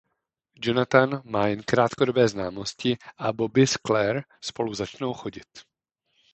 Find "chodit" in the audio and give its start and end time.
5.13-5.47